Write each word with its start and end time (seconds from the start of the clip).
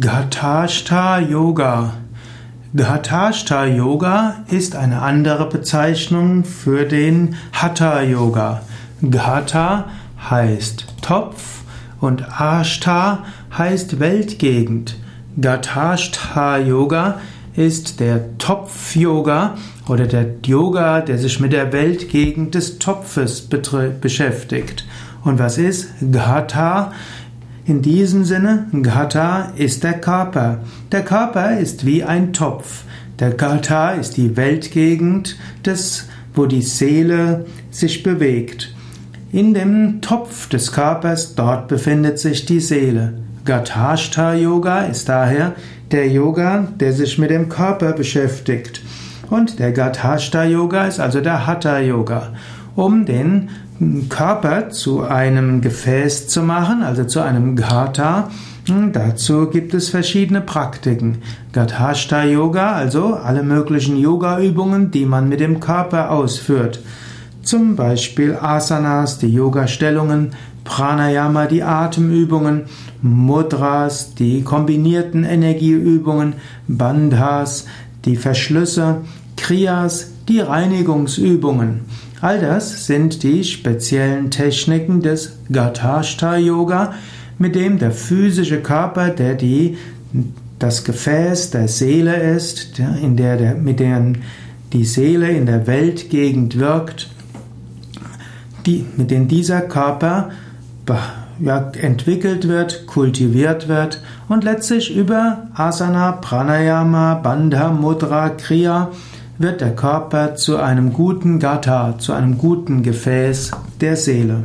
Ghatashta 0.00 1.20
Yoga. 1.20 1.92
Ghatashta 2.74 3.64
Yoga 3.66 4.44
ist 4.48 4.74
eine 4.74 5.02
andere 5.02 5.48
Bezeichnung 5.48 6.42
für 6.42 6.84
den 6.84 7.36
Hatha 7.52 8.02
Yoga. 8.02 8.62
Ghatha 9.08 9.84
heißt 10.28 10.86
Topf 11.00 11.62
und 12.00 12.24
Ashta 12.40 13.22
heißt 13.56 14.00
Weltgegend. 14.00 14.96
Ghatashta 15.40 16.58
Yoga 16.58 17.20
ist 17.54 18.00
der 18.00 18.36
Topf-Yoga 18.38 19.54
oder 19.86 20.08
der 20.08 20.26
Yoga, 20.44 21.02
der 21.02 21.18
sich 21.18 21.38
mit 21.38 21.52
der 21.52 21.72
Weltgegend 21.72 22.56
des 22.56 22.80
Topfes 22.80 23.48
beschäftigt. 24.00 24.86
Und 25.22 25.38
was 25.38 25.56
ist 25.56 25.90
Ghatha? 26.10 26.90
In 27.66 27.80
diesem 27.80 28.24
Sinne, 28.26 28.66
Gata 28.82 29.52
ist 29.56 29.84
der 29.84 29.94
Körper. 29.94 30.58
Der 30.92 31.02
Körper 31.02 31.58
ist 31.58 31.86
wie 31.86 32.04
ein 32.04 32.34
Topf. 32.34 32.82
Der 33.18 33.30
Gata 33.30 33.92
ist 33.92 34.18
die 34.18 34.36
Weltgegend, 34.36 35.38
des, 35.64 36.06
wo 36.34 36.44
die 36.44 36.60
Seele 36.60 37.46
sich 37.70 38.02
bewegt. 38.02 38.74
In 39.32 39.54
dem 39.54 40.02
Topf 40.02 40.46
des 40.50 40.72
Körpers, 40.72 41.36
dort 41.36 41.68
befindet 41.68 42.18
sich 42.18 42.44
die 42.44 42.60
Seele. 42.60 43.14
Gathashta 43.46 44.34
Yoga 44.34 44.82
ist 44.82 45.08
daher 45.08 45.54
der 45.90 46.08
Yoga, 46.08 46.68
der 46.78 46.92
sich 46.92 47.16
mit 47.16 47.30
dem 47.30 47.48
Körper 47.48 47.94
beschäftigt. 47.94 48.82
Und 49.30 49.58
der 49.58 49.72
Gathashta 49.72 50.44
Yoga 50.44 50.84
ist 50.84 51.00
also 51.00 51.22
der 51.22 51.46
Hatha 51.46 51.78
Yoga, 51.78 52.34
um 52.76 53.04
den 53.06 53.50
Körper 54.08 54.70
zu 54.70 55.02
einem 55.02 55.60
Gefäß 55.60 56.28
zu 56.28 56.42
machen, 56.42 56.82
also 56.82 57.04
zu 57.04 57.20
einem 57.20 57.56
Ghatha. 57.56 58.30
Dazu 58.92 59.48
gibt 59.50 59.74
es 59.74 59.90
verschiedene 59.90 60.40
Praktiken. 60.40 61.18
Gathashta 61.52 62.24
Yoga, 62.24 62.72
also 62.72 63.14
alle 63.14 63.42
möglichen 63.42 63.98
Yoga-Übungen, 63.98 64.90
die 64.90 65.04
man 65.04 65.28
mit 65.28 65.40
dem 65.40 65.60
Körper 65.60 66.10
ausführt. 66.10 66.80
Zum 67.42 67.76
Beispiel 67.76 68.38
Asanas, 68.40 69.18
die 69.18 69.28
Yoga-Stellungen, 69.28 70.30
Pranayama, 70.64 71.44
die 71.44 71.62
Atemübungen, 71.62 72.62
Mudras, 73.02 74.14
die 74.14 74.42
kombinierten 74.42 75.24
Energieübungen, 75.24 76.34
Bandhas, 76.66 77.66
die 78.06 78.16
Verschlüsse, 78.16 79.02
Kriyas, 79.36 80.12
die 80.28 80.40
Reinigungsübungen. 80.40 81.82
All 82.20 82.40
das 82.40 82.86
sind 82.86 83.22
die 83.22 83.44
speziellen 83.44 84.30
Techniken 84.30 85.02
des 85.02 85.36
Gathashta 85.52 86.36
Yoga, 86.36 86.94
mit 87.38 87.54
dem 87.54 87.78
der 87.78 87.90
physische 87.90 88.62
Körper, 88.62 89.10
der 89.10 89.34
die, 89.34 89.76
das 90.58 90.84
Gefäß 90.84 91.50
der 91.50 91.68
Seele 91.68 92.16
ist, 92.16 92.78
in 93.02 93.16
der, 93.16 93.36
der, 93.36 93.54
mit 93.54 93.80
dem 93.80 94.16
die 94.72 94.84
Seele 94.84 95.28
in 95.28 95.46
der 95.46 95.66
Weltgegend 95.66 96.58
wirkt, 96.58 97.10
die, 98.66 98.86
mit 98.96 99.10
dem 99.10 99.28
dieser 99.28 99.60
Körper 99.60 100.30
ja, 101.40 101.70
entwickelt 101.80 102.48
wird, 102.48 102.86
kultiviert 102.86 103.68
wird 103.68 104.00
und 104.28 104.44
letztlich 104.44 104.96
über 104.96 105.48
Asana, 105.54 106.12
Pranayama, 106.12 107.14
Bandha, 107.16 107.70
Mudra, 107.70 108.30
Kriya 108.30 108.90
wird 109.38 109.60
der 109.60 109.74
Körper 109.74 110.36
zu 110.36 110.56
einem 110.58 110.92
guten 110.92 111.38
Gatha, 111.38 111.98
zu 111.98 112.12
einem 112.12 112.38
guten 112.38 112.82
Gefäß 112.82 113.50
der 113.80 113.96
Seele. 113.96 114.44